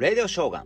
[0.00, 0.64] レディオショーガン。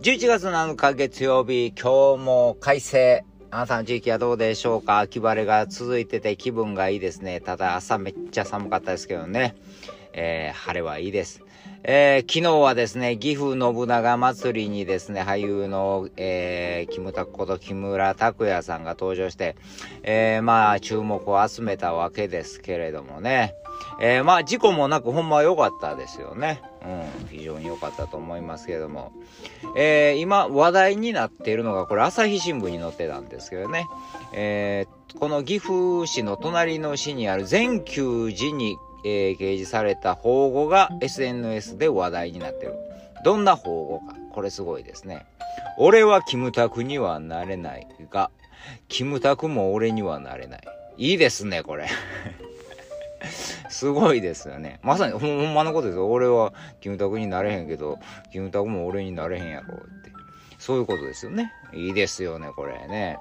[0.00, 3.24] 11月7日月曜日、今日も快晴。
[3.52, 4.98] あなたの地域はどうでしょうか？
[4.98, 7.38] 秋晴れが続いてて気分がいいですね。
[7.40, 9.54] ただ朝めっちゃ寒かったですけどね。
[10.12, 11.44] えー、晴れはいいです。
[11.84, 19.54] えー、昨日はですね、岐阜信長祭りにですね、俳優の、えー、キムタクこと木村拓哉さんが登場して、
[20.02, 23.54] えー、まあ、注目を集めたわけですけれどもね。
[24.02, 26.60] えー、まあ、事故もなく、ほんま良かったですよね。
[26.84, 29.12] うん、非常に良かったと思いますけども。
[29.76, 33.86] えー、今、話題になっているのが、これ、朝日新聞に載ってたんですけどね。
[34.34, 42.74] えー、この岐阜市の隣の市にある全球寺にえー、掲示された保護が SNS で話題になってる。
[43.24, 44.16] どんな保護か。
[44.32, 45.26] これすごいですね。
[45.76, 48.30] 俺はキムタクにはなれないが、
[48.88, 50.60] キムタクも俺にはなれない。
[50.98, 51.88] いいですね、これ。
[53.82, 54.78] すごいですよね。
[54.84, 56.08] まさにほんまのことですよ。
[56.08, 57.98] 俺はキムタクになれへんけど、
[58.30, 60.12] キムタクも俺になれへんやろって。
[60.60, 61.52] そういうことですよね。
[61.74, 63.18] いいですよね、これね。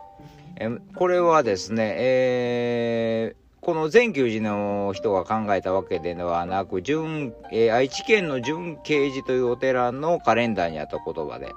[0.57, 11.53] えこれはですね、えー、この全球寺の人が考えたわけではなく、純、えー、愛知県の純慶寺というお寺のカレンダーにあった言葉で、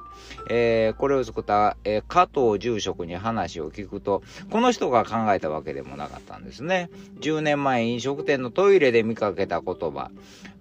[0.50, 6.90] えー、これを作った、えー、加藤住職に話を聞くと、この人が考えたわけでもなかったんですね。
[7.20, 10.10] 10年前飲食店のトイレで見かけた言葉、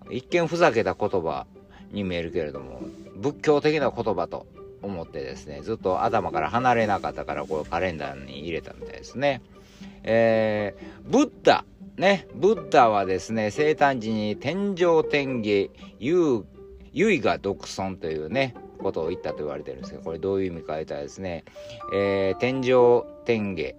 [0.10, 1.46] 一見ふざけた言葉
[1.92, 2.80] に見えるけれども、
[3.18, 4.46] 仏教的な言葉と
[4.82, 9.42] 思ってですね、ずっと頭から離れなかったから、このカレンダーに入れたみたいですね。
[10.04, 11.66] えー、ブッダ、
[11.98, 16.46] ね、ブッダはですね、生誕時に天上天下、優、
[16.94, 21.46] 唯が独尊というね、ことを言ったと言われてるんですけど、これどういう意味か言ったらですね、
[21.94, 23.76] えー、天上天下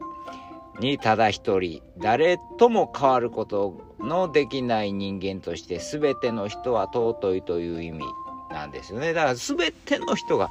[0.81, 8.05] にただ一人、誰とも変わることのできない人間として、全ての人は尊いという意味
[8.51, 9.13] なんですよね。
[9.13, 10.51] だから全ての人が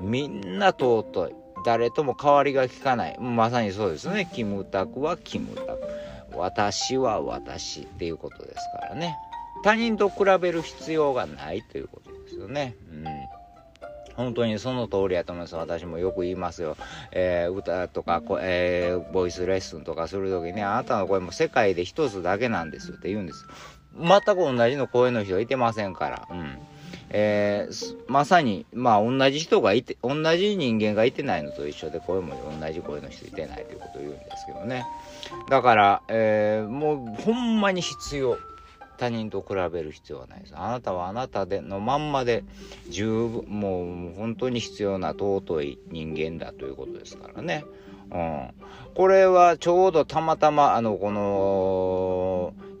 [0.00, 1.43] みんな尊い。
[1.64, 3.18] 誰とも変わりが利かない。
[3.18, 4.28] まさにそうですね。
[4.32, 5.78] キムタクはキムタク。
[6.36, 9.16] 私は私っていうことですからね。
[9.62, 12.76] 他人と比べる必要がないということですよね。
[12.90, 13.04] うん。
[14.14, 15.56] 本当にその通りやと思います。
[15.56, 16.76] 私もよく言いますよ。
[17.12, 23.46] えー、歌とか、えー、ボイスレッスンとかするときに、あなたの声も世界で一つだけなんですって言うんです。
[23.98, 26.28] 全く同じの声の人はいてませんから。
[26.30, 26.58] うん。
[27.16, 34.84] えー、まさに、まあ、同じ人がいて、同じ人間がいてないのと一緒で、声も同じ声の人いてないということを言うんですけどね。
[35.48, 38.36] だから、えー、もう、ほんまに必要。
[38.96, 40.54] 他人と比べる必要はないです。
[40.56, 42.44] あなたはあなたでのまんまで
[42.88, 47.64] 十分、もう本当に必要な尊い人間だということですからね。
[48.12, 48.50] うん。
[48.94, 51.20] これはちょうどたまたま、あの、この、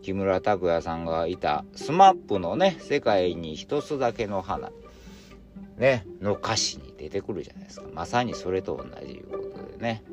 [0.04, 4.70] 木村拓哉さんがいた SMAP のね、世界に一つだけの花、
[5.78, 7.86] ね、の歌詞に出てくるじゃないですか。
[7.94, 10.04] まさにそれと同じいうことでね、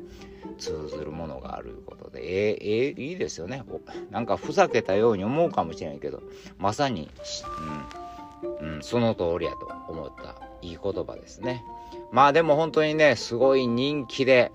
[0.58, 2.56] 通ずるものがあるいうことで、えー、
[2.88, 3.64] えー、いいですよね。
[4.10, 6.22] なんかふざけたように思うかもしれないけど、
[6.56, 7.10] まさに、
[8.40, 11.62] うん、うん、その通りやと思ったいい言葉ですね。
[12.12, 14.52] まあでも本当にね、すごい人気で、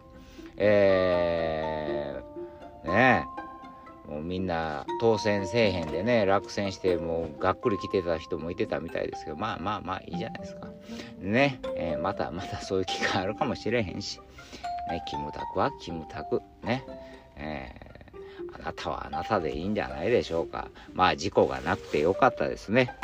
[0.56, 3.28] えー、ね
[4.08, 10.70] もうみんな当選せえへんでね、落選してもうがっくり来てた人もいてたみたいですけど、まあまあまあいいじゃないですか。
[11.20, 14.20] ね、えー、またまたそういう機会あるかもしれへんし、
[14.90, 16.86] ね、キムタクはキムタク、ね、
[17.36, 20.70] えー、あなたはあなたでいいんじゃないでしょうか。
[20.94, 22.96] まあ事故がなくてよかったですね。